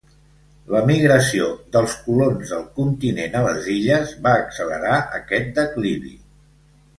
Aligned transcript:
La 0.75 0.79
migració 0.85 1.49
dels 1.75 1.93
colons 2.05 2.53
del 2.53 2.63
continent 2.79 3.37
a 3.43 3.43
les 3.49 3.69
illes 3.75 4.15
va 4.25 4.35
accelerar 4.39 4.97
aquest 5.21 5.53
declivi. 5.61 6.17